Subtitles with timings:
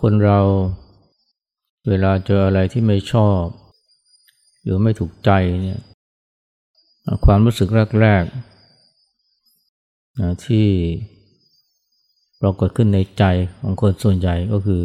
[0.00, 0.40] คนเรา
[1.88, 3.42] เวลาเจออะไรที่ไม่ชอบ
[4.62, 5.30] หรือไม่ถูกใจ
[5.62, 5.80] เนี่ย
[7.24, 7.68] ความรู้สึก
[8.00, 10.66] แรกๆนะที่
[12.40, 13.24] ปรากฏขึ้นในใจ
[13.60, 14.82] ของคนส่วนใหญ่ก็คือ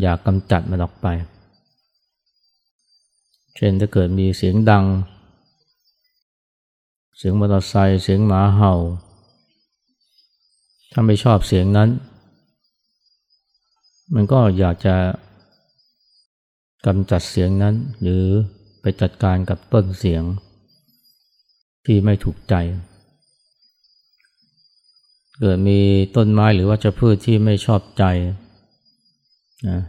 [0.00, 1.06] อยากกำจัดมันออกไป
[3.56, 4.84] เช่นถ้าเกิดมีเสียงดัง
[7.16, 8.74] เสียงมอเตอร์ไซค์เสียงหมาเห่า
[10.92, 11.88] ถ้าไม่ชอบเสียงนั้น
[14.14, 14.96] มันก็อยากจะ
[16.86, 18.24] กำจัดเสียงนั้น หรือ
[18.80, 20.22] ไปจัดการกับต้นเสียง
[21.86, 22.54] ที่ไม่ถูกใจ
[25.38, 25.80] เกิดมี
[26.16, 28.04] ต้นไม้หรือว่าจะพืชที่ไม่ชอบใจ
[29.68, 29.80] นะ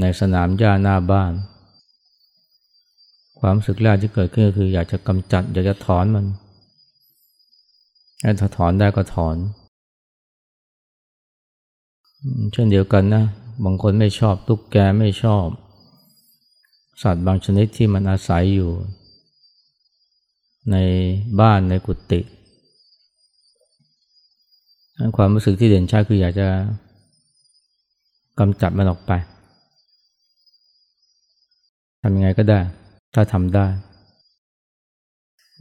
[0.00, 1.32] ในสนามหญ้าหน้าบ้าน
[3.40, 6.26] ความสึกแรกที่เกิดขึ้นก็คืออยากจะกำจัด อยากจะถอนมัน
[8.40, 9.36] ถ้าถอนได้ก็ถอน
[12.52, 13.24] เช่นเดียวกันนะ
[13.64, 15.46] บางคนไม่ชอบตุ๊กแกไม่ชอบ
[17.02, 18.70] สัตว์บางชนิดที่มันอาศัยอยู่
[20.70, 20.76] ใน
[21.40, 22.20] บ้านในกุฏิ
[25.16, 26.48] ความรู้สึกที่เด่นชัดคืออยากจะ
[28.38, 29.12] กำจัดมันออกไป
[32.02, 32.60] ทำยังไงก็ได้
[33.14, 33.66] ถ้าทำได้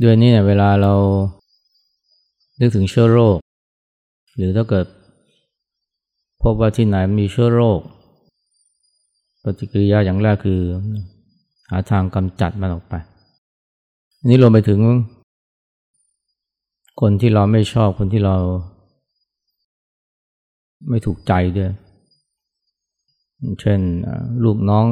[0.01, 0.93] ด้วยนี้เนี่ยเวลาเรา
[2.59, 3.37] นึกถึงเชื้อโรค
[4.35, 4.85] หรือถ้าเกิด
[6.45, 7.79] พบว่าที่ไหนมีเชื้อโรค
[9.43, 10.61] ปฏิกิริยาอย่างแรกคือ
[11.69, 12.93] หาทางกำจัดมันออกไป
[14.25, 14.79] นนี้รวมไปถึง
[17.01, 18.35] คนที่เราไม่ชอบคนที่เรา
[20.89, 21.71] ไม่ถูกใจด้วย
[23.61, 23.79] เช่น
[24.43, 24.85] ลูกน้อง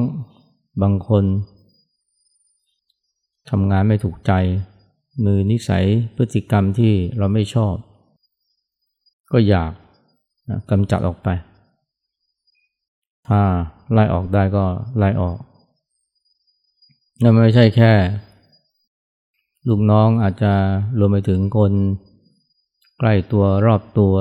[0.82, 1.24] บางคน
[3.50, 4.32] ทำงานไม่ถูกใจ
[5.26, 5.86] มือนิสัย
[6.16, 7.76] พฤติกรรมที่เราไม่ชอบ
[9.34, 9.74] ก็อยาก
[10.70, 11.30] กำจัดออกไป
[13.28, 13.42] ถ้า
[13.92, 14.66] ไล่ออกได้ก็
[14.98, 15.38] ไล่ออก
[17.22, 17.92] นั่นไม่ใช่แค่
[19.70, 20.54] ลูกน้องอาจจะ
[21.00, 21.74] รวมไปถึงคน
[23.00, 24.16] ใกล้ตัวรอบตัว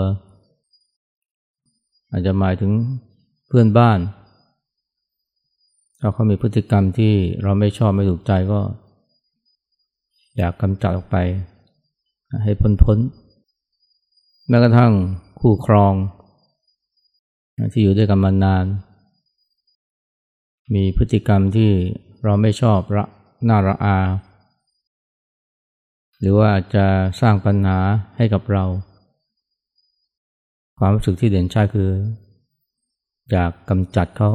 [2.10, 2.72] อาจจะหมายถึง
[3.48, 3.98] เพื่อนบ้าน
[6.00, 8.60] ถ้าเขามีพฤติกรรมที่เราไม่ชอบไม่ถูกใจก็
[10.38, 11.16] อยากกำจัดออกไป
[12.44, 12.98] ให้พ้นพ้น
[14.48, 14.92] แม้กระทั่ง
[15.46, 15.94] คู่ครอง
[17.72, 18.64] ที่อยู่ด้วยกันมานาน
[20.74, 21.70] มีพฤติกรรมที่
[22.24, 23.04] เราไม่ชอบระ
[23.48, 23.98] น่าระอา
[26.20, 26.86] หรือว่าจะ
[27.20, 27.78] สร้างปัญหา
[28.16, 28.64] ให้กับเรา
[30.78, 31.90] ความรู้สึกที่เด่นชัดคือ
[33.30, 34.30] อยากกำจัดเขา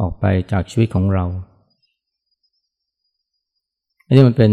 [0.00, 1.24] ออกไปจากชีวิตของเรา
[4.06, 4.52] อันนี้มันเป็น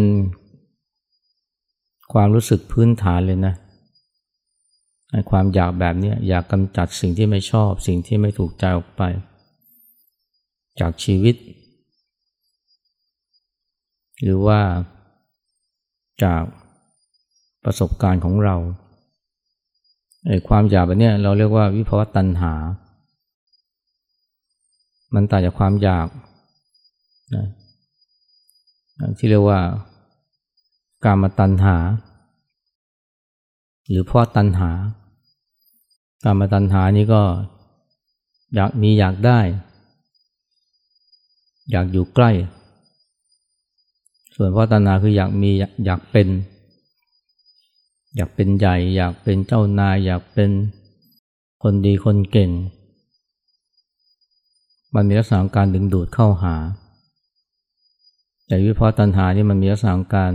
[2.14, 3.56] ความรู้สึกพื้นฐานเลยนะ
[5.30, 9.04] ความอยากแบบนี้อยากกำจัดสิ่งที่ไม่ชอบ สิ่งที่ไม่ถูกใจออกไป
[10.80, 11.36] จากชีวิต
[14.24, 14.60] หรือว่า
[16.24, 16.44] จาก
[17.64, 18.56] ประสบการณ์ของเรา
[20.28, 22.54] ไอ้ความอยากแบบนี้เราเรียกว่าวิภวตัณหา
[25.14, 26.08] มันต่างจากความอยาก
[27.36, 27.46] นะ
[29.18, 29.60] ที่เรียกว่า
[31.06, 31.78] การมาตัณหา
[33.90, 34.72] หรือพ่อตัณหา
[36.24, 37.24] การมาตัณหานี่ก็
[38.56, 39.40] อยากมีอยากได้
[41.72, 42.32] อยากอยู่ใกล้
[44.36, 45.52] ส่วนพัฒนาคืออยากมี
[45.86, 46.28] อยากเป็น
[48.16, 50.52] อยากเป็นใหญ่ อยากเป็นเจ้านาย อยากเป็น
[51.64, 52.52] คนดีคนเก่ง
[54.96, 56.56] มันมีลักษณะการดึงดูดเข้าหา
[58.48, 60.34] แต่วิพาตัญหานี่มันมีลักษณะการ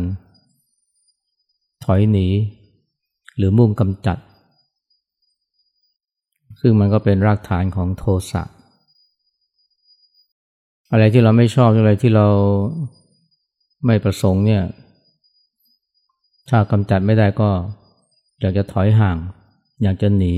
[1.85, 2.27] ถอยหนี
[3.37, 4.19] หรือมุ่งกำจัด
[6.69, 8.43] ซึ่งมันก็เป็นรากฐานของโทสะ
[10.93, 12.27] อะไรที่เราไม่ชอบอะไรที่เรา
[13.87, 14.63] ไม่ประสงค์เนี่ย
[16.49, 17.51] ถ้ากำจัดไม่ได้ก็
[18.41, 19.17] อยากจะถอยห่าง
[19.83, 20.35] อยากจะหนี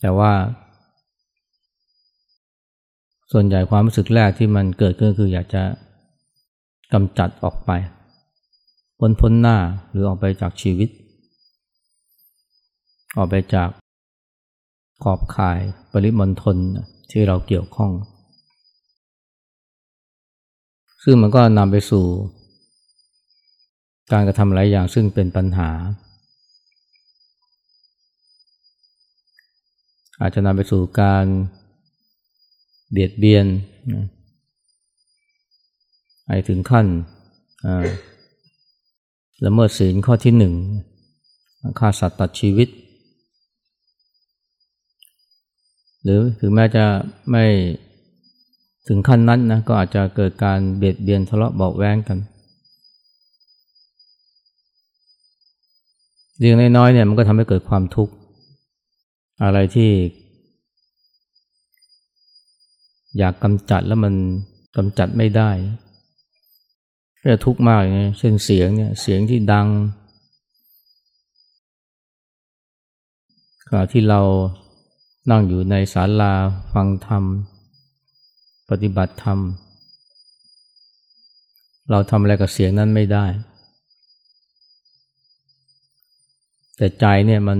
[0.00, 0.32] แต่ว่า
[3.32, 5.62] ส่วนใหญ่ความรู้สึกแรกที่มันเกิดขึ้นคืออยากจะ
[6.92, 7.70] กำจัดออกไป
[8.98, 9.56] พ้นพ้นหน้า
[9.90, 10.90] หรือออกไปจากชีวิต
[13.16, 13.68] ออกไปจาก
[15.02, 15.60] ขอบข่าย
[15.92, 16.56] ปริมณฑล
[17.10, 17.92] ที่เราเกี่ยวข้อง
[21.04, 22.04] ซึ่งมันก็นำไปสู่
[24.12, 25.70] การกระทำหลายอย่างซึ่งเป็นปัญหา
[30.20, 31.26] อาจจะนำไปสู่การ
[32.90, 33.46] เบียดเบียน
[36.24, 36.86] ไปถึงขั้น
[39.44, 40.54] ละเมิดศีลข้อที่หนึ่ง
[41.78, 42.68] ฆ่าสัตว์ตัดชีวิต
[46.02, 46.84] หรือถึงแม้จะ
[47.30, 47.44] ไม่
[48.88, 52.18] ถึงขั้นนั้นนะก็อาจจะเกิดการเบียดเบียนทะเลาะเบาแวงกัน
[56.38, 58.14] เรื่องน้อยๆเนี่ยมันก็ทำให้เกิดความทุกข์
[59.44, 59.90] อะไรที่
[63.18, 64.14] อยากกำจัดแล้วมัน
[64.76, 65.50] กำจัดไม่ได้
[67.20, 69.66] ก็จะทุกข์มากไงเช่นเสียงเนี่ยเสียงที่ดัง
[73.66, 74.20] ขณะที่เรา
[75.30, 76.32] นั่งอยู่ในศาลา
[76.72, 77.24] ฟังธรรม
[78.70, 79.38] ปฏิบัติธรรม
[81.90, 83.26] เราทำอะไรกับเสียงนั้นไม่ได้
[86.76, 87.58] แต่ใจเนี่ยมัน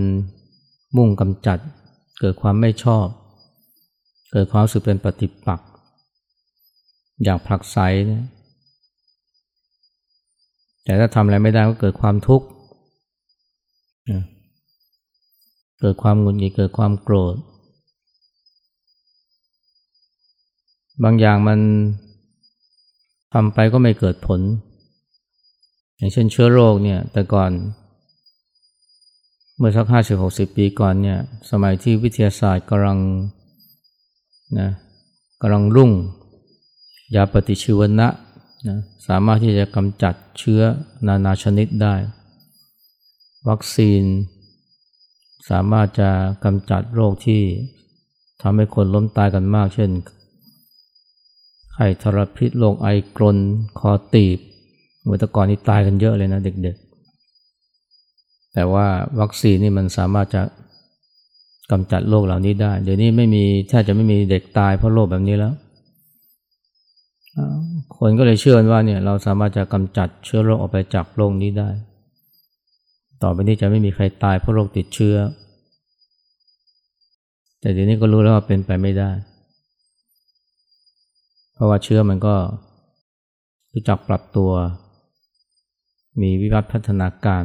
[0.97, 1.59] มุ่งกำจัด
[2.21, 3.07] เกิดความไม่ชอบ
[4.33, 5.69] เกิดความสึกเป็นปฏิปักษ์
[7.25, 7.77] อยากผลักไส
[8.07, 8.25] เนี่ย
[10.85, 12.47] แต่ถ้าทำอะไรไม่ได้ก็เกิดความทุกข์
[15.81, 17.35] เกิดความหงุดหงิดเกิดความโกรธ
[21.05, 21.61] บางอย่างมัน
[23.33, 24.41] ทำไปก็ไม่เกิดผล
[25.97, 27.51] อย่างเช่นเชื้อโรคเนี่ย แต่ก่อน
[29.57, 31.19] เมื่อสักห้าสิบหกสิบปีก่อนเนี่ย
[31.51, 32.99] สมัยที่วิทยาศาสตร์กำลัง
[34.59, 34.69] นะ
[35.41, 35.91] กำลังรุ่ง
[37.15, 38.09] ยาปฏิชีวนะ
[38.69, 40.61] นะสามารถที่จะกำจัดเชื้อ
[41.07, 41.95] นานาชนิดได้
[43.49, 44.03] วัคซีน
[45.51, 46.11] สามารถจะ
[46.45, 47.43] กำจัดโรคที่
[48.43, 49.91] ทำให้คนล้มตายกันมาก เช่น
[51.83, 53.39] ไข้ทรพิษโรคไอกรน
[53.79, 54.39] คอตีบ
[55.03, 58.87] เมื่อตะก่อนนี่ตายกันเยอะเลยนะเด็กๆ แต่ว่า
[59.21, 60.43] วัคซีนนี่มันสามารถจะ
[61.71, 65.55] กำจัดโรคเหล่านี้ได้ เดี๋ยวนี้ไม่มีแทบจะไม่มีเด็กตายเพราะโรคแบบนี้แล้ว
[67.99, 71.69] คนก็เลยเชื่อว่าเนี่ยเราสามารถจะกำจัดเชื้อโรคออกไปจากโรคนี้ได้
[73.23, 75.17] ต่อไปนี้จะไม่มีใครตายเพราะโรคติดเชื้อ
[77.61, 79.11] แต่เดี๋ยวนี้ก็รู้แล้วว่าเป็นไปไม่ได้
[81.55, 82.37] เพราะว่าเชื้อมันก็
[83.73, 84.51] รู้จักปรับตัว
[86.21, 87.45] มีวิวัฒน์พัฒนาการ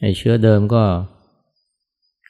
[0.00, 0.84] ไอ้เชื้อเดิมก็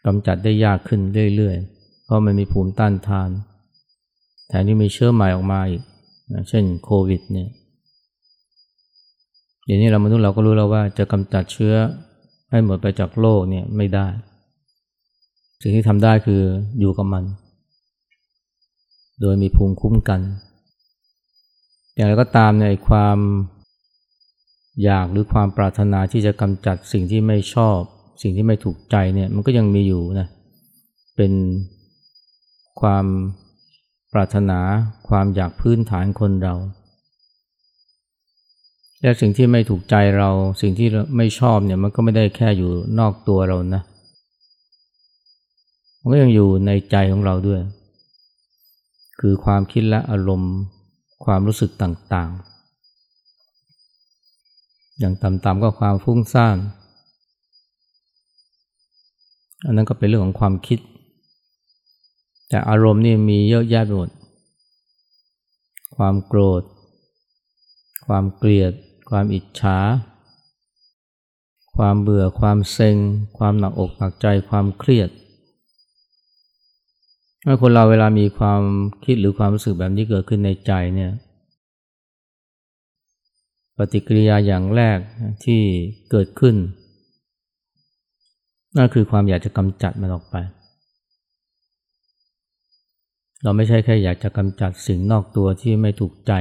[0.06, 1.00] กำจัดได้ยากขึ้น
[1.36, 3.30] เรื่อยๆ เพราะมันมีภูมิต้านทาน
[4.48, 5.82] แถมที่มีเชื้อใหม่ออกมาอีก
[6.48, 7.48] เช่นโควิดเนี่ย
[9.64, 11.74] เดี๋ยวนี้เรามนุษย์เราก็รู้แล้วว่าจะกำจัดเชื้อ
[12.50, 14.08] ให้หมดไปจากโลกเนี่ยไม่ได้
[15.62, 16.42] สิ่งที่ทำได้คือ
[16.80, 17.24] อยู่กับมัน
[19.20, 20.20] โดยมีภูมิคุ้มกัน
[21.94, 23.18] อย่างไรก็ตามในความ
[24.82, 27.78] อยากหรือความปรารถนาที่จะกำจัดสิ่งที่ไม่ชอบ
[28.22, 30.28] สิ่งที่ไม่ถูกใจเนี่ยมันก็ยังมีอยู่นะ
[31.16, 31.32] เป็น
[32.80, 33.04] ความ
[34.12, 34.58] ปรารถนา
[35.08, 36.54] ความอยากพื้นฐานคนเรา
[39.02, 40.30] และสิ่งที่ไม่ถูกใจเรา
[40.62, 43.82] สิ่งที่ไม่ชอบเนี่ยมันก็ไม่ได้แค่อยู่นอกตัวเรานะ
[46.00, 47.60] มันก็ยังอยู่ในใจของเราด้วย
[49.20, 50.54] คือความคิดและอารมณ์
[51.24, 56.56] ความรู้สึกต่างๆ อย่างต่ำๆก็ความฟุ้งซ่าน
[59.64, 60.78] อันนั้นก็เป็นเรื่องของความคิด
[62.48, 64.10] แต่อารมณ์นี่มีเยอะแยะไปหมด
[65.96, 66.62] ความโกรธ
[68.06, 68.72] ความเกลียด
[69.10, 69.78] ความอิจฉา
[71.76, 72.96] ความเบื่อ ความเซ็ง
[73.38, 75.10] ความหนักอกหนักใจ ความเครียด
[77.44, 78.62] เมื่อคนเราเวลามีความ
[79.04, 81.12] คิดหรือความรู้สึกแบบนี้เกิดขึ้นในใจเนี่ย
[83.76, 84.98] ปฏิกิริยาอย่างแรก
[85.44, 85.60] ที่
[86.10, 86.56] เกิดขึ้น
[88.76, 90.36] นั่นคือความอยากจะกำจัดมันออกไป
[93.42, 96.32] เราไม่ใช่แค่อยากจะกำจัดสิ่งนอกตัวที่ไม่ถูกใจ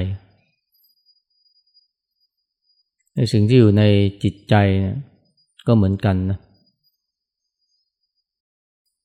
[3.15, 3.83] ในสิ่งที่อยู่ใน
[4.23, 4.55] จิตใจ
[5.67, 6.39] ก็เหมือนกันนะ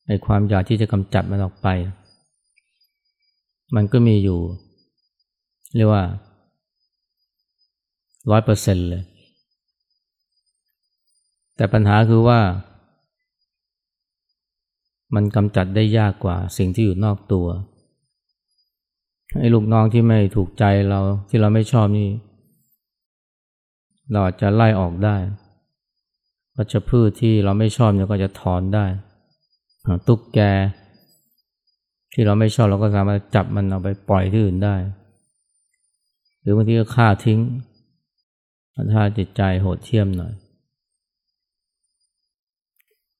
[0.08, 1.68] ในความอยากที่จะกำจัดมันออกไป
[3.75, 4.40] มันก็มีอยู่
[5.76, 6.02] เรียกว่า
[8.30, 9.02] ร้อยเปอร์เซ็นเลย
[11.56, 12.40] แต่ปัญหาคือว่า
[15.14, 17.46] มันกำจัดได้ยากกว่าสิ่งที่อยู่นอกตัว
[19.38, 22.08] ไอ้ลูกน้องที่ไม่ถูกใจเราที่เราไม่ชอบนี่
[24.11, 25.16] เราอาจจะไล่ออกได้
[26.56, 28.87] วัชพืชที่เราไม่ชอบเนี่ยก็จะถอนได้
[30.06, 30.38] ตุ๊กแก
[32.12, 34.74] ที่เราไม่ชอบเราก็สามารถจับมันเอาไปปล่อยที่อื่นได้
[36.40, 37.40] หรือบางทีก็ฆ่าทิ้ง
[38.92, 40.32] ถ้าจิตใจโหดเที่ยมหน่อย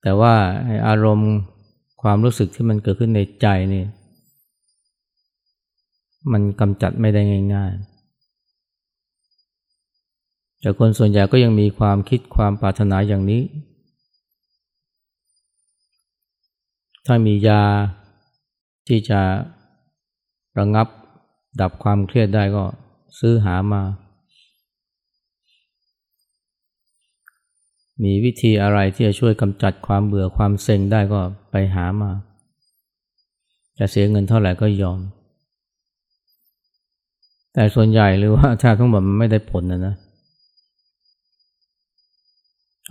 [0.03, 0.35] แต่ว่า
[0.89, 1.33] อารมณ์
[2.03, 3.85] ความรู้สึกที่มันเกิดขึ้นในใจนี่
[6.33, 7.21] มันกำจัดไม่ได้
[7.55, 7.81] ง่าย ๆ
[10.61, 13.43] แต่คนส่วนใหญ่ก็ยังมีความคิดความปรารถนาอย่างนี้
[17.07, 17.63] ถ้ามียา
[18.89, 19.21] ที่จะ
[20.59, 20.87] ระงับ
[21.61, 22.65] ดับความเครียดได้ก็
[23.19, 23.83] ซื้อหามา
[28.03, 31.21] มีวิธีอะไรที่จะช่วยกำจัดความเบื่อความเซ็งได้ก็
[31.51, 32.11] ไปหามา
[33.79, 35.01] จะเสียเงินเท่าไหร่ก็ยอม
[37.55, 39.95] แต่ส่วนใหญ่หรือว่าถ้าทั้งหมดมันไม่ได้ผลนะนะ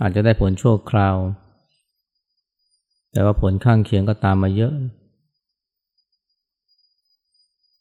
[0.00, 1.16] อาจจะได้ผลชั่วคราว
[3.14, 4.72] แต่ว่าผลข้างเคียงก็ตามมาเยอะ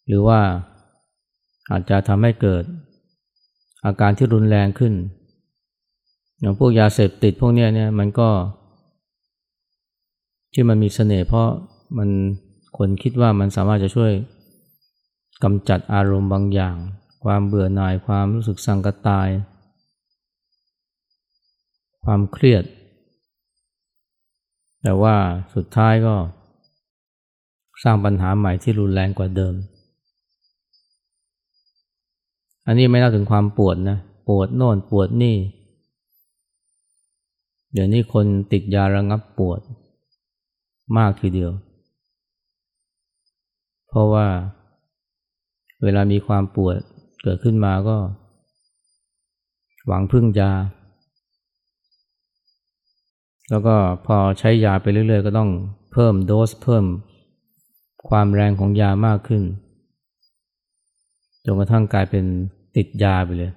[0.08, 0.40] หรือว่า
[1.72, 2.64] อาจจะทำให้เกิด
[3.86, 4.94] อาการที่รุนแรงขึ้น
[6.40, 8.30] อย่างพวกยาเสพติดพวกนี้เนี่ยมันก็
[10.54, 11.50] ที่มันมีเสน่ห์เพราะ
[11.98, 12.10] มัน
[12.78, 14.12] คนคิดว่ามันสามารถจะช่วย
[15.44, 16.76] กำจัดอารมณ์บางอย่าง
[17.24, 19.30] ความเบื่อหน่ายความรู้สึกสังกตาย
[22.04, 22.64] ความเครียด
[24.84, 25.16] แต่ว่า
[25.56, 26.16] สุดท้ายก็
[27.84, 29.54] สร้างปัญหาใหม่ที่รุนแรงกว่าเดิม
[32.66, 33.98] อันนี้ไม่เล่าถึงความปวดนะ
[34.28, 35.36] ปวดโน่นปวดนี่
[37.74, 39.60] เดี๋ยวนี้คนติดยาระงับปวด
[40.98, 41.52] มากทีเดียว
[43.88, 44.28] เพราะว่า
[45.84, 46.78] เวลามีความปวด
[47.24, 47.98] เกิดขึ้นมาก็
[49.88, 50.52] หวังพึ่งยา
[53.54, 55.50] แล้วก็พอใช้ยาไปเรื่อยๆ ก็ต้อง
[55.92, 56.86] เพิ่มโดสเพิ่ม
[58.10, 59.44] ความแรงของยามากขึ้น
[61.46, 62.26] จนกระทั่งกลายเป็น
[62.76, 63.52] ติดยาไปเลย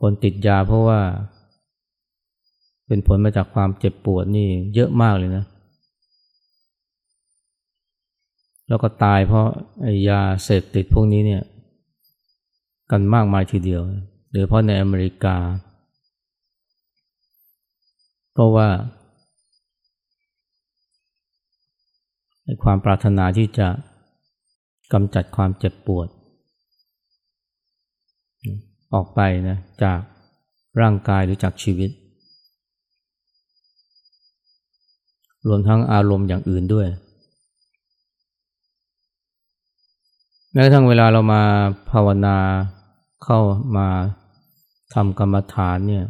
[0.00, 1.00] คนติดยาเพราะว่า
[2.86, 5.44] เป็นผลมาจากความเจ็บปวดนี่เยอะมากเลยนะ
[8.68, 9.46] แล้วก็ตายเพราะ
[9.82, 11.42] ไอ้ยาเสพติดพวกนี้เนี่ย
[12.90, 13.82] กันมากมายทีเดียว
[14.30, 15.36] โดยเฉพาะในอเมริกา
[15.71, 18.68] เพราะว่า
[22.62, 23.68] ความปรารถนาที่จะ
[24.92, 26.08] กำจัดความเจ็บปวด
[28.94, 30.00] ออกไปนะจาก
[30.80, 31.90] ร่างกายหรือจากชีวิต
[35.48, 36.88] รวมทั้งอารมณ์อย่างอื่นด้วย
[40.52, 41.42] แม้กระทั่งเวลาเรามา
[41.90, 42.36] ภาวนา
[43.24, 43.38] เข้า
[43.76, 43.88] มา
[44.94, 46.04] ทำกรรมฐานเนี่ย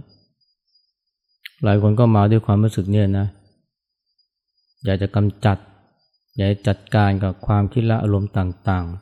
[1.65, 3.27] หลายคนก็มาด้วยความรู้สึกเนี่ยนะ
[4.85, 5.59] อยากจะกำจัด
[6.37, 8.97] อย่าจัดการกับความคิดและอารมณ์ต่างๆ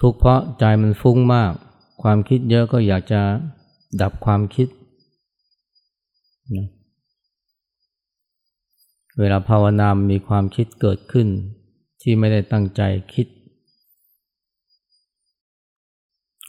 [0.00, 1.52] ทุกเพราะใจมันฟุ้งมาก
[2.02, 3.20] ความคิดเยอะก็อยากจะ
[4.02, 4.68] ดับความคิด
[9.18, 11.26] เวลาภาวนามีความคิดเกิดขึ้น
[12.02, 12.82] ที่ไม่ได้ตั้งใจ
[13.14, 13.26] คิด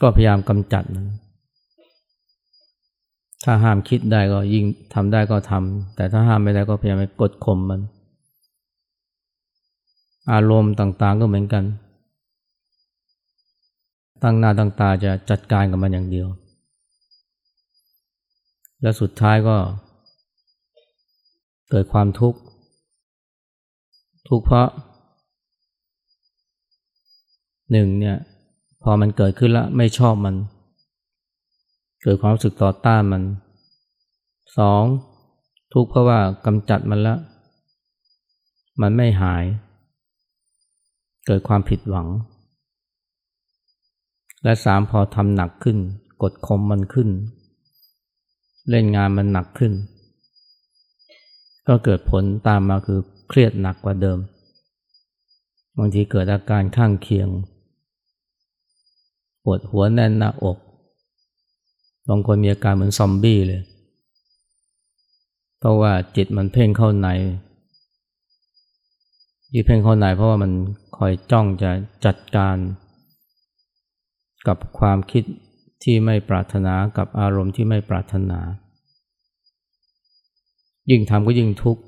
[0.00, 1.06] ก็พยายามกำจัดมัน
[3.48, 7.80] ถ้าห้ามคิดได้ก็ยิ่งทำได้ก็ทำแต่ถ้าห้ามไม่ได้ก็พยายามไปกดข่มมัน
[10.32, 11.64] อารมณ์ต่างๆก็เหมือนกัน
[14.22, 16.28] ตั้งหน้าตั้งตาจะจัดการกับมันอย่างเดียว
[18.82, 19.56] และสุดท้ายก็
[21.70, 22.38] เกิดความทุกข์
[24.28, 24.68] ทุกข์เพราะ
[27.70, 28.16] หนึ่งเนี่ย
[28.82, 30.34] พอมันเกิดขึ้นแล้วไม่ชอบมัน
[32.06, 33.22] เกิดความรู้สึกต่อต้านมัน
[34.58, 34.82] สอง
[35.72, 37.18] ทุกข์เพราะว่ากำจัดมันแล้ว
[38.80, 39.44] มันไม่หาย
[41.26, 42.08] เกิดความผิดหวัง
[44.44, 45.78] และสามพอทำหนักขึ้น
[46.22, 47.08] กดข่มมันขึ้น
[48.70, 49.72] เล่นงานมันหนักขึ้น
[51.68, 54.18] ก็เกิดผลตามมาคือเครียดหนักกว่าเดิม
[55.76, 57.28] บางทีเกิดอาการข้างเคียง
[59.44, 60.58] ปวดหัวแน่นหน้าอก
[62.08, 63.62] บางคนมีอาการเหมือนซอมบี้เลย
[65.58, 67.08] เพราะว่าจิตมันเพ่งเข้าใน
[69.52, 70.52] ที่เพ่งเข้าในเพราะว่ามัน
[70.96, 71.70] คอยจ้องจะ
[72.04, 72.56] จัดการ
[74.48, 75.24] กับความคิด
[75.82, 78.40] ที่ไม่ปรารถนากับอารมณ์ที่ไม่ปรารถนา
[80.90, 81.82] ยิ่งทำก็ยิ่งทุกข์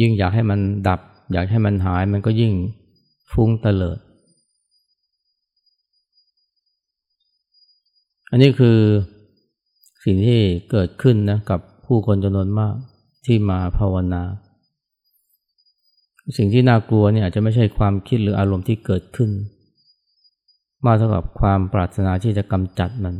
[0.00, 1.00] ยิ่งอยากให้มันดับ
[1.32, 2.52] อยากให้มันหายมันก็ยิ่ง
[3.32, 3.98] ฟุ้งเตลิด
[8.30, 8.78] อันนี้คือ
[10.04, 12.74] สิ่งที่เกิดขึ้นนะกับผู้คนจำนวนมาก
[13.26, 14.22] ที่มาภาวนา
[16.36, 19.30] สิ่งที่น่ากลัวเนี่ยอาจจะไม่ใช่ความคิดหรืออารมณ์ที่เกิดขึ้น
[20.84, 23.14] มากเท่ากับความปรารถนาที่จะกำจัดมัน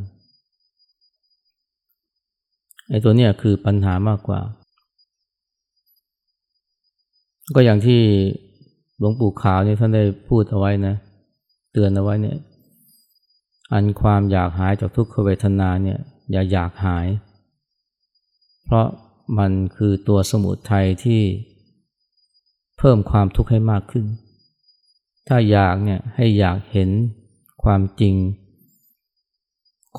[2.90, 4.40] ไอ้ตัวเนี้คือปัญหามากกว่า
[7.54, 8.00] ก็อย่างที่
[8.98, 10.94] หลวงปู่ขาวเนี่ยท่านได้พูดเอาไว้นะ
[11.72, 12.36] เตือนเอาไว้เนี่ย
[13.72, 15.98] อันความอยากหายจากทุกขเวทนาเนี่ย
[16.30, 17.06] อย่าอยากหาย
[18.64, 18.86] เพราะ
[19.38, 21.22] มันคือตัวสมุทัยที่
[22.78, 24.04] เพิ่มความทุกข์ให้มากขึ้น
[25.28, 26.90] ถ้าอยากเนี่ยให้อยากเห็น
[27.62, 28.14] ความจริง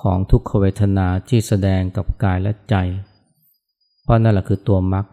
[0.02, 2.76] ของทุกขเวทนาที่แสดงกับกายและใจ
[4.04, 5.06] เพราะนั่นแหละคือตัวมรรค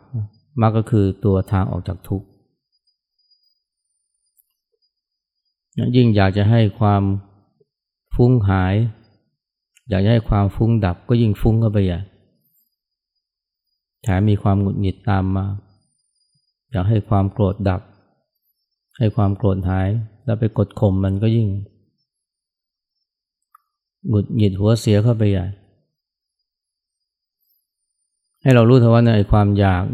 [0.60, 2.26] มรรคก็คือตัวทางออกจากทุกข์
[5.96, 7.02] ยิ่งอยากจะให้ความ
[8.16, 8.74] ฟุ้งหาย
[9.88, 12.00] อยากให้ความฟุ้งดับก็ยิ่งฟุ้งเข้าไปใหญ่
[14.02, 15.46] แถมมีความหงุดหงิดตามมา
[16.70, 17.80] อยากให้ความโกรธดับ
[18.98, 19.88] ให้ความโกรธหาย
[20.24, 21.48] แล้วไปกดข่มมันก็ยิ่ง
[24.08, 25.46] หงุดหงิดหัวเสียเข้าไปใหญ่
[28.42, 29.84] ให้เรารู้เถอะว่าในความอยาก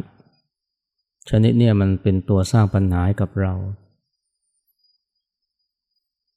[1.31, 3.55] ชนิดเนี่ยมันเป็นตัวสร้างปัญหาให้กับเรา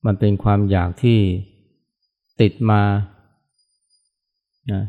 [0.05, 1.19] มันเป็นความอยากที่
[2.41, 2.81] ติดมา
[4.71, 4.83] นะ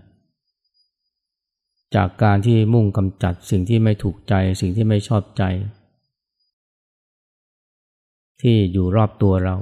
[1.95, 5.43] จากการที่มุ่งกำจัดสิ่งที่ไม่ถูกใจ สิ่งที่ไม่ชอบใจ
[8.43, 9.57] ที่อยู่รอบตัวเรา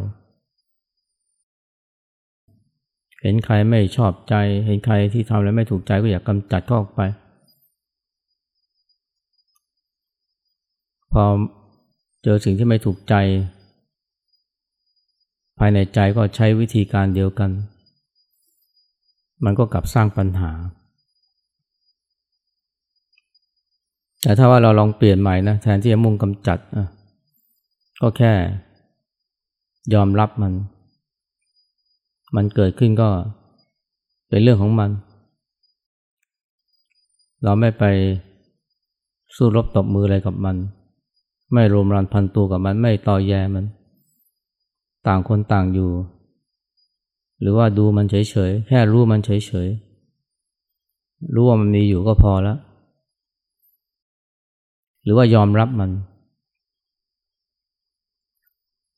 [3.22, 4.34] เห็นใครไม่ชอบใจ
[4.66, 7.00] เห็นใครที่ทำแล้วไม่ถูกใจก็อยากกำจัดเขาออกไป
[11.12, 11.24] พอ
[12.22, 13.14] เจอสิ่งที่ไม่ถูกใจ
[15.58, 17.50] ภายในใจก็ใช้วิธีการเดียวกัน
[19.44, 20.52] มันก็กลับสร้างปัญหา
[24.22, 26.58] แต่ถ้าว่าเราลองเปลี่ยนใหม่นะแทนที่จะมุ่งกำจัด
[28.00, 28.32] ก็แค่
[29.94, 30.52] ยอมรับมัน
[32.36, 33.08] มันเกิดขึ้นก็
[34.28, 34.90] เป็นเรื่องของมัน
[37.44, 37.84] เราไม่ไป
[39.36, 40.56] สู้รบตบมืออะไรกับมัน
[41.54, 43.64] ไม่รวมรันพันตัวกับมัน ไม่ต่อแยมัน
[45.06, 45.90] ต่างคนต่างอยู่
[47.44, 52.58] หรือว่าดูมันเฉยๆ แค่รู้มันเฉยๆ รู้ว่ามันมีอยู่ก็พอแล้ว
[55.02, 55.90] หรือว่ายอมรับมัน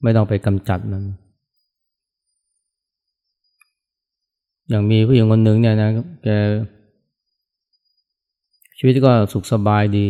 [0.02, 1.02] ไม่ต้องไปกำจัดมัน
[4.68, 5.90] อย่างมีผู้หญิงคนหนึ่งเนี่ยนะ
[6.24, 6.28] แก
[8.78, 10.08] ชีวิตก็สุขสบายดี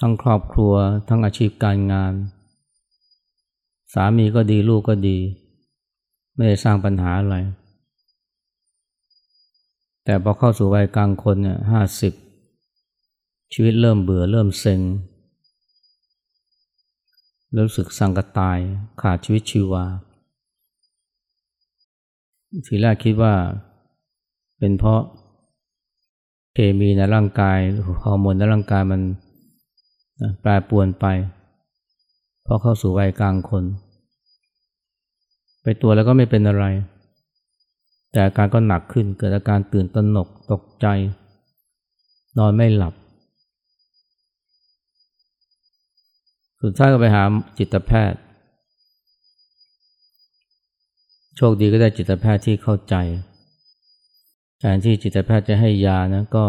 [0.00, 0.72] ทั้งครอบครัว
[1.08, 2.12] ทั้งอาชีพการงาน
[3.94, 5.18] สามีก็ดีลูกก็ดี
[6.40, 7.36] ไม่ได้สร้างปัญหาอะไร
[10.04, 12.12] แต่พอเข้าสู่วัยกลางคนเนี่ยห้าสิบ
[13.52, 14.80] ชีวิตเริ่มเบื่อเริ่มเซ็ง
[17.56, 18.58] รู้สึกสังกตาย
[19.00, 19.84] ขาดชีวิตชีวา
[22.66, 23.34] ทีแรกคิดว่า
[24.58, 25.00] เป็นเพราะ
[26.54, 27.58] เคมีในร่างกาย
[28.02, 29.00] ฮอร์โมนในร่างกายมัน
[30.40, 31.06] แปรปรวนไป
[32.42, 33.64] เพราะเข้าสู่วัยกลางคน
[35.62, 36.64] ไปตัวแล้วก็ไม่เป็นอะไร
[38.12, 40.86] แต่อาการก็หนักขึ้นเกิดอาการตื่นตระหนกตกใจ
[42.38, 42.94] นอนไม่หลับ
[46.62, 47.22] สุดท้ายก็ไปหา
[47.58, 48.20] จิตแพทย์
[51.36, 52.94] โชคดีก็ได้จิตแพทย์ที่เข้าใจ
[54.58, 56.46] แทนที่จิตแพทย์จะให้ยานะก็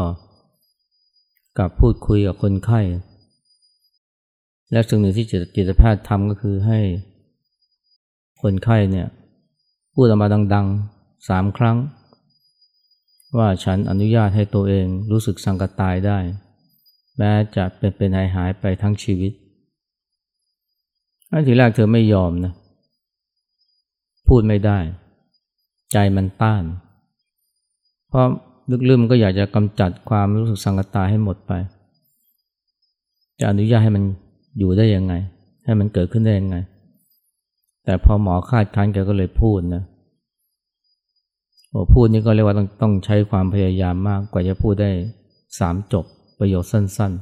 [1.58, 2.82] กลับพูดคุยกับคนไข้
[4.72, 6.80] และสิ่งหนึ่งที่จิตแพทย์ทำก็คือให้
[8.42, 9.08] คนไข้เนี่ย
[9.94, 11.78] พูดออกมาดังๆสามครั้ง
[13.38, 16.20] ว่าฉันอนุญาตให้ตัวเองรู้สึกสังกตายได้
[17.18, 19.32] แม้จะเป็นเป็นหายหายไปทั้งชีวิต
[21.32, 22.54] อันทีแรกเธอไม่ยอมนะ
[24.28, 24.80] พูดไม่ได้
[25.92, 26.64] ใจมันต้าน
[28.10, 28.26] เพราะ
[28.90, 31.52] ลึกๆมันก็อยากจะกำจัดความรู้สึกสังกตายให้หมดไป
[33.40, 34.04] จะอนุญาตให้มัน
[34.60, 35.14] อยู่ได้ยังไง
[35.66, 36.58] ให้มันเกิดขึ้นได้ยังไง
[37.92, 39.84] แต่พอหมอคาดคั้นแกก็เลยพูดนะ
[41.70, 44.90] โอ้พูดนี่ก็เรียกว่าต้องต้องใช้ความพยายามมากกว่าจะพูดได้
[45.60, 46.06] สามจบ
[46.40, 47.22] ประโยชน์สั้น ๆ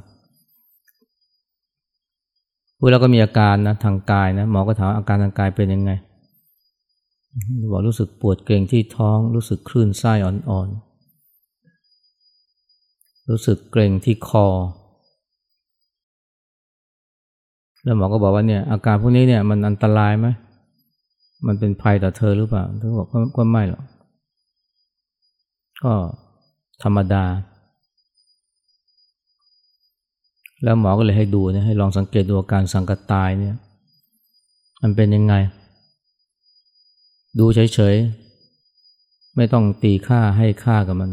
[2.78, 5.90] พูดแล้วก็มีอาการนะทางกายนะหมอก็ถามอาการทางกายเป็นยังไง
[7.72, 14.46] บอกรู้สึกปวดเกร็งที่ท้อง รู้สึกคลื่นไส้อ่อนๆ รู้สึกเกร็งที่คอ
[17.82, 20.28] แล้วหมอก็บอกว่าเนี่ยอาการพวกนี้เนี่ยมันอันตรายไหม
[21.46, 23.84] มันเป็นภัยต่อเธอหรือเปล่าเธอบอกก็ไม่หรอก
[25.82, 25.92] ก็
[26.82, 27.24] ธรรมดา
[30.62, 33.56] แล้วหมอก็เลยให้ดูเนี่ยให้ลองสังเกตดูอาการสังกตายเนี่ย
[34.82, 35.34] มันเป็นยังไง
[37.38, 41.10] ดูเฉยๆ ไม่ต้องตีค่าให้ค่ากับมัน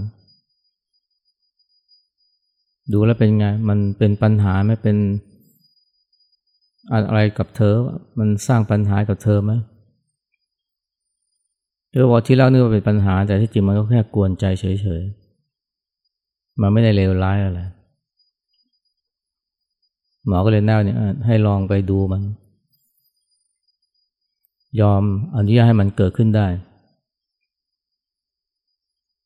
[2.93, 4.97] ดูแล้วเป็นไง มันเป็นปัญหาไม่เป็น
[6.91, 7.73] อะไรกับเธอ
[8.19, 9.51] มันสร้างปัญหากับเธอไหม
[11.97, 17.61] เธอบอกที่เล่านี่ว่าเป็นปัญหา แต่ที่จริงมันก็แค่กวนใจเฉยๆ มันไม่ได้เลวร้ายอะไร
[20.27, 22.21] หมอก็เลยแนะเนี่ยให้ลองไปดูมัน
[24.81, 25.01] ยอม
[25.35, 26.47] อนุญาตให้มันเกิดขึ้นได้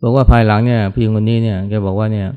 [0.02, 2.28] บอกว่าภายหลังเนี่ยพี่คนนี้เนี่ยแกบอกว่าเนี่ย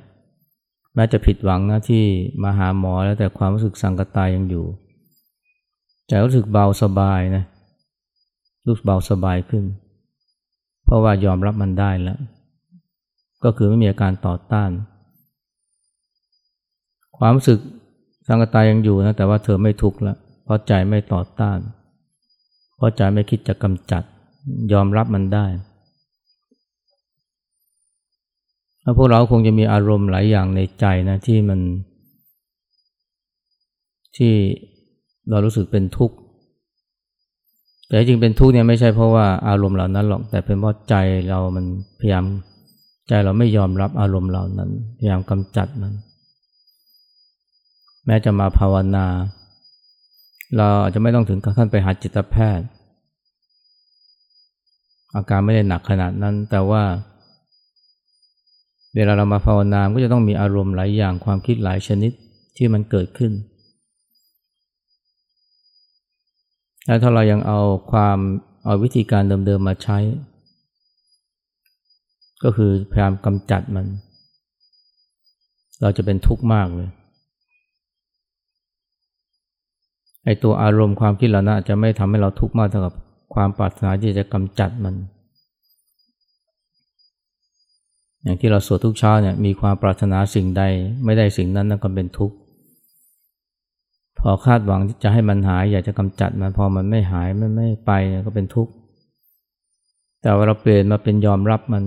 [0.94, 2.02] แม้จะผิดหวังนะที่
[2.42, 4.64] มาหาหมอแล้วแต่ความรู้สึกสังกตายยังอยู่
[6.06, 7.44] ใจรู้สึกเบาสบายนะ
[8.66, 9.66] รู้สึกเบาสบายขึ้น
[10.84, 12.18] เพราะว่ายอมรับมันได้แล้ว
[13.44, 14.70] ก็คือไม่มีอาการต่อต้าน
[17.18, 17.58] ความรู้สึก
[18.26, 21.58] สังกตายังอยู่นะแต่ว่าเธอไม่ทุกข์แล้วเพราะใจไม่ต่อต้าน
[22.76, 24.02] เพราะใจไม่คิดจะกำจัด
[24.72, 25.46] ยอมรับมันได้
[28.82, 31.60] แล้วพวกเราคงจะมีอารมณ์หลายอย่างในใจนะที่มัน
[34.16, 34.32] ที่
[35.30, 36.16] เรารู้สึกเป็นทุกข์
[37.94, 40.94] แต่จริงเป็นทุกข์เนี่ยไม่ใช่เพราะว่าอารมณ์เหล่านั้นหรอก แต่เป็นเพราะใจ
[41.28, 41.64] เรามัน
[42.00, 42.24] พยายาม
[43.08, 45.92] ใจเราไม่ยอมรับอารมณ์เหล่านั้น พยายามกำจัดมัน
[48.06, 49.06] แม้จะมาภาวนา
[50.56, 52.66] เราอาจจะไม่ต้องถึงขั้นไปหาจิตแพทย์
[55.14, 56.82] อาการไม่ได้หนักขนาดนั้น แต่ว่า
[58.94, 62.12] เวลาเรามาภาวนาก็จะต้องมีอารมณ์หลายอย่างความคิดหลายชนิด
[62.56, 63.32] ที่มันเกิดขึ้น
[66.86, 67.60] แล้วถ้าเรายังเอา
[67.92, 68.18] ความ
[68.64, 69.98] เอาวิธีการเดิมๆมาใช้
[72.42, 73.86] ก็คือพยายามกำจัดมัน
[75.82, 76.90] เราจะเป็นทุกข์มากเลย
[80.24, 82.94] ไอตัวอารมณ์ความคิดเหล่านั้นจะไม่ทำให้เราทุกข์มากเท่ากับ
[83.34, 84.94] ความปรารถนาที่จะกำจัดมัน
[88.22, 90.62] อย่างที่เราสวดทุกเช้าเนี่ยมีความปรารถนาสิ่งใด
[91.04, 92.36] ไม่ได้สิ่งนั้นนั่นก็เป็นทุกข์
[94.20, 97.92] พอคาดหวังจะให้มันหาย อยากจะกำจัดมันพอมันไม่หายไม่ไม่ไป
[98.26, 98.72] ก็เป็นทุกข์
[100.22, 101.84] แต่ว่าเราเปลี่ยนมาเป็นยอมรับมัน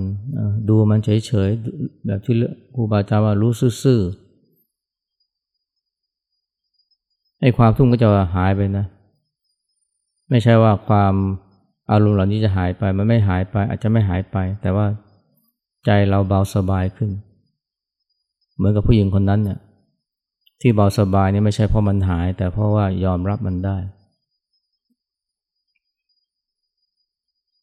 [0.70, 2.36] ดูมันเฉยๆแบบที่
[2.74, 3.52] ครูบาอาจารย์ว่ารู้
[3.84, 4.28] ซื่อๆ
[7.42, 8.86] ไอ้ความทุกข์ก็จะหายไปนะ
[10.30, 11.13] ไม่ใช่ว่าความ
[11.92, 14.86] อารมณ์เหล่านี้จะหายไป มันไม่หายไป อาจจะไม่หายไป แต่ว่า
[15.86, 17.10] ใจเราเบาสบายขึ้น
[18.56, 19.58] เหมือนกับผู้หญิงคนนั้นเนี่ย
[20.62, 23.78] ที่เบาสบายนี่ไม่ใช่เพราะมันหาย แต่เพราะว่ายอมรับมันได้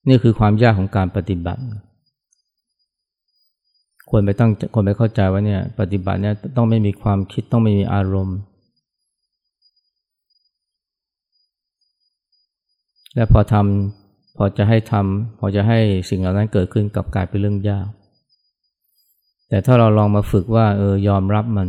[0.09, 1.62] นี่คือความยากของการปฏิบัติ
[4.11, 8.38] ควรไปตั้งควรไปเข้าใจว่าเนี่ย ปฏิบัติเนี่ยต้องไม่มีความคิดต้องไม่มีอารมณ์
[13.14, 15.78] และพอทำพอจะให้ทำพอจะให้
[16.11, 17.87] สิ่งเหล่านั้นเกิดขึ้นกับกลายเป็นเรื่องยาก
[19.48, 21.68] แต่ถ้าเราลองมาฝึกว่าเออยอมรับมัน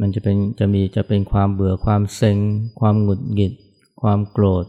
[0.00, 2.38] มันจะเป็นจะมีจะเป็นความเบื่อความเซ็ง
[2.80, 3.52] ความหงุดหงิด
[4.00, 4.64] ความโกรธ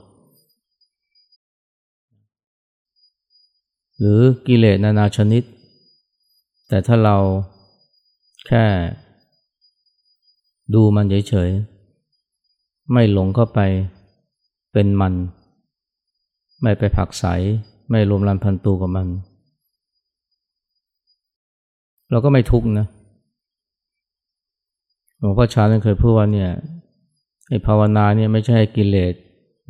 [3.99, 5.43] หรือกิเลสนานาชนิด
[6.69, 7.17] แต่ถ้าเรา
[8.47, 8.65] แค่
[10.73, 13.59] ดูมันเฉยๆ ไม่หลงเข้าไป
[14.73, 15.13] เป็นมัน
[16.61, 17.25] ไม่ไปผักใส
[17.89, 19.07] ไม่รวมรันพันตูกับมัน
[22.11, 22.87] เราก็ไม่ทุกข์นะ
[25.19, 26.49] หลวงพ่อชาท่านเคยพูดว่าเนี่ย
[27.49, 29.13] ไอ้ภาวนาเนี่ยไม่ใช่ให้กิเลส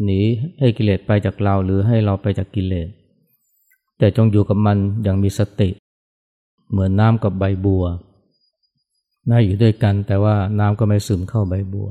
[0.03, 0.19] หนี
[0.60, 2.88] ให้กิเลสไปจากเราหรือให้เราไปจากกิเลส
[3.97, 5.69] แต่จงอยู่กับมันอย่างมีสติ
[6.71, 7.86] เหมือนน้ำกับใบบัว
[9.29, 11.89] น่าอยู่ด้วยกันแต่ว่าน้ำก็ไม่ซึมเข้าใบบัว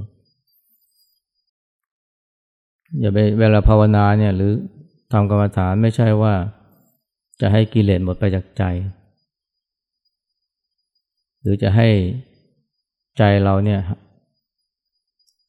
[3.01, 4.53] อย่าไปเวลาภาวนาเนี่ยหรือ
[5.13, 6.35] ทำกรรมฐานไม่ใช่ว่า
[7.41, 8.63] จะให้กิเลสหมดไปจากใจ
[11.41, 11.89] หรือจะให้
[13.19, 13.81] ใจเราเนี่ย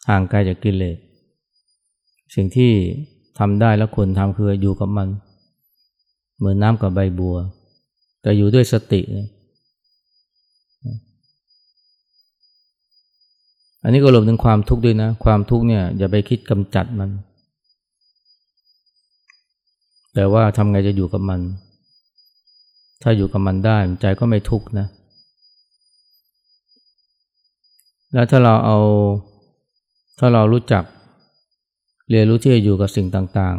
[0.10, 0.97] ห่างไกลจากกิเลส
[2.36, 2.71] สิ่งที่
[3.39, 5.08] ทำได้แล้วควรทำคืออยู่กับมัน
[6.38, 7.36] เหมือนน้ำกับใบบัว
[8.21, 9.01] แต่อยู่ด้วยสติ
[13.84, 17.10] อันนี้ก็รวมถึงความทุกข์ด้วยนะ ความทุกข์เนี่ยอย่าไปคิดกำจัดมัน
[20.13, 21.41] แต่ว่าทำไงจะอยู่กับมัน
[23.03, 24.88] ถ้าอยู่กับมันได้ใจก็ไม่ทุกข์นะ
[28.13, 28.77] แล้วถ้าเราเอา
[30.19, 30.83] ถ้าเรารู้จัก
[32.09, 33.57] เรียนรู้ที่จะอยู่กับสิ่งต่าง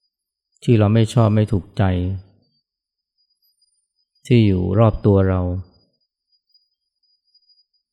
[0.00, 1.82] ๆ ที่เราไม่ชอบไม่ถูกใจ
[4.26, 5.40] ที่อยู่รอบตัวเรา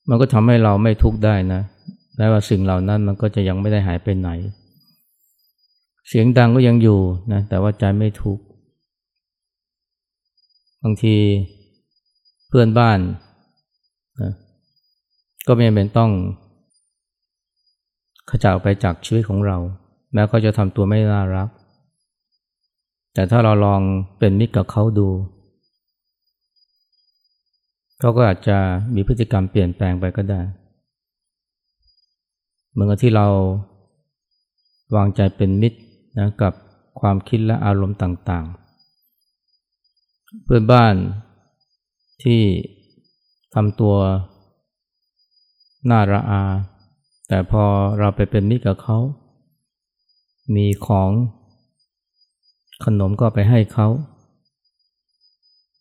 [0.10, 1.62] มันก็ทำให้เราไม่ทุกข์ได้นะ
[2.18, 4.30] แม้ว่าสิ่งเหล่านั้นมันก็จะยังไม่ได้หายไปไหน
[6.08, 7.00] เสียงดังก็ยังอยู่
[7.32, 8.44] นะแต่ว่าใจไม่ทุกข์
[10.84, 11.16] บางที
[12.48, 13.00] เพื่อนบ้าน
[14.22, 14.32] นะ
[15.48, 16.12] ก็ไม่จำเป็นต้อง
[18.30, 19.58] ขจายไปจากชีวิตของเรา
[20.14, 21.50] แม้เขาจะทำตัวไม่น่ารัก
[23.14, 23.82] แต่ถ้าเราลอง
[24.20, 25.10] เป็นมิตรกับเขาดู
[28.00, 28.58] เขาก็อาจจะ
[28.96, 30.42] มีพฤติกรรมเปลี่ยนแปลงไปก็ได้
[32.72, 33.28] เหมือนกับที่เรา
[34.96, 35.80] วางใจเป็นมิตร
[36.20, 36.54] นะกับ
[37.00, 40.96] ความคิดและอารมณ์ต่างๆ เพื่อนบ้าน
[42.24, 42.42] ที่
[43.56, 43.96] ทำตัว
[45.90, 46.44] น่าระอา
[47.28, 47.64] แต่พอ
[48.00, 48.98] เราไปเป็นมิตรกับเขา
[50.56, 51.12] มีของ
[52.86, 53.88] ขนมก็ไปให้เขา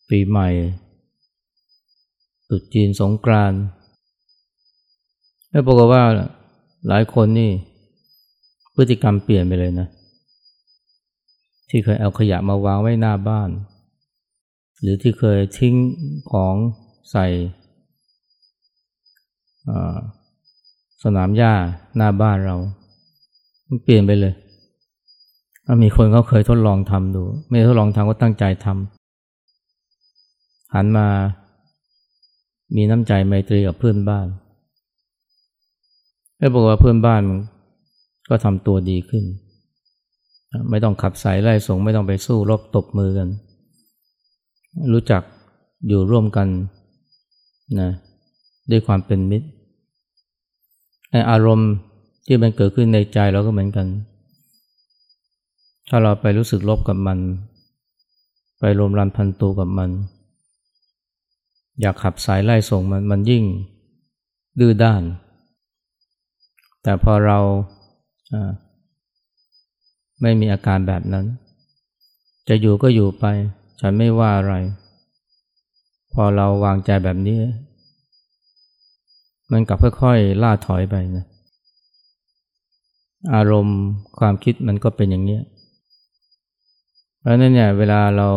[0.09, 0.49] ปีใหม่
[2.49, 3.61] ตุดจีนสงกรานต์
[5.51, 6.05] แล้วบอกว่า
[6.89, 7.51] หลายคนนี่
[8.75, 9.89] พฤติกรรมเปลี่ยนไปเลยนะ
[11.71, 13.51] ที่เคยเอาขยะมาวางไว้หน้าบ้าน
[14.81, 15.75] หรือที่เคยทิ้ง
[16.33, 16.55] ของ
[17.11, 17.27] ใส่
[21.03, 21.53] สนามหญ้า
[21.97, 22.57] หน้าบ้านเรา
[23.67, 24.35] มันเปลี่ยนไปเลย
[25.83, 31.07] มีคนเขาเคยทดลองทำดู ไม่ทดลองทำก็ตั้งใจทำหันมา
[32.77, 34.27] มีน้ำใจไมตรีกับเพื่อนบ้าน
[36.39, 37.23] แล้วบอกว่าเพื่อนบ้าน
[38.29, 39.25] ก็ทำตัวดีขึ้น
[40.71, 43.29] ไม่ต้องขับสายไล่ส่งไม่ต้องไปสู้รบตบมือกัน
[44.93, 45.23] รู้จัก
[45.89, 46.49] อยู่ร่วมกัน
[47.81, 47.91] นะ
[48.73, 49.47] ด้วยความเป็นมิตร
[51.31, 51.71] อารมณ์
[52.27, 53.87] ที่มันเกิดขึ้นในใจเราก็เหมือนกัน
[55.89, 57.19] ถ้าเราไปรู้สึกลบกับมัน
[58.61, 59.91] ไปรวมรันพันตูกับมัน
[61.81, 63.45] อยากขับสายไล่ส่งมันมันยิ่ง
[64.61, 65.03] ดื้อด้าน
[66.83, 67.39] แต่พอเรา
[70.23, 71.27] ไม่มีอาการแบบนั้น
[72.49, 73.25] จะอยู่ก็อยู่ไป
[73.81, 74.55] ฉันไม่ว่าอะไร
[76.13, 77.39] พอเราวางใจแบบนี้
[79.53, 81.25] มันกลับค่อยๆล่าถอยไปนะ
[83.35, 83.81] อารมณ์
[84.19, 85.39] ความคิดมันก็เป็นอย่างนี้
[87.19, 88.29] เพราะนั้นเนี่ยเวลาเรา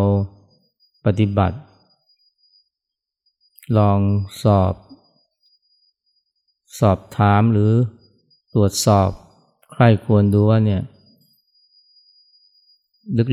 [1.06, 1.58] ปฏิบัติ
[3.78, 4.00] ลอง
[4.44, 4.74] สอบ
[6.80, 7.72] สอบถามหรือ
[8.54, 9.10] ตรวจสอบ
[9.74, 10.82] ใครควรดูว่าเนี่ย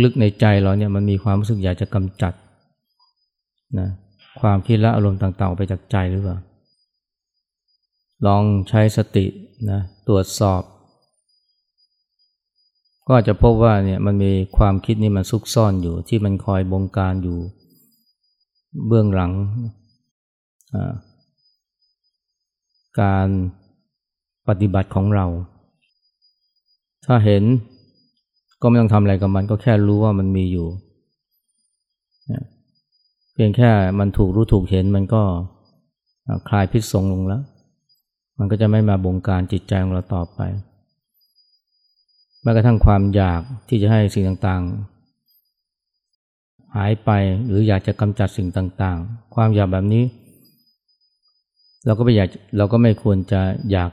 [0.05, 2.33] ลึกๆในใจเราเนี่ยมันมีความรู้สึกอยากจะกำจัด
[3.79, 3.89] นะ
[4.41, 6.37] ความคิดและอารมณ์ต่างๆออกไปจากใจหรือเปล่า
[8.27, 9.27] ลองใช้สติ
[9.71, 10.63] นะตรวจสอบ
[13.09, 17.39] ก็จะพบว่าเนี่ยมันมีความคิดนี่มันซุกซ่อนอยู่ที่มันคอยบงการอยู่
[18.87, 19.33] เบื้องหลัง
[23.01, 23.29] การ
[24.49, 25.27] ปฏิบัติของเรา
[27.07, 27.43] ถ้าเห็น
[28.61, 30.67] ก็ไม่ต้องทำอะไรกับมันก็แค่รู้ว่ามันมีอยู่
[33.35, 35.23] เพียงแค่มันถูกรู้ถูกเห็นมันก็
[36.49, 37.43] คลายพิษสงลงแล้ว
[38.39, 40.41] มันก็จะไม่มาบงการจิตใจของเราต่อไป
[42.43, 47.11] แม้กระทั่งความอยากที่จะให้สิ่งต่างๆ หายไป
[47.47, 50.05] หรืออยากจะกำจัดสิ่งต่างๆ ความอยากแบบนี้
[51.87, 53.41] เราก็ไม่อยากเราก็ไม่ควรจะ
[53.71, 53.91] อยาก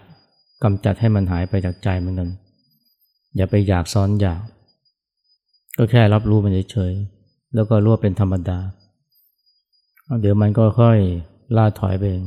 [0.64, 2.30] กำจัดให้มันหายไปจากใจเหมือนกัน
[3.36, 4.42] อย่าไปอยากซ้อนอยาก
[5.78, 8.60] ก็แค่รับรู้มันเฉยๆแล้วก็รู้ว่าเป็นธรรมดา
[10.22, 11.00] เดี๋ยวมันก็ค่อย
[11.58, 12.26] ล่าถอยไปเอง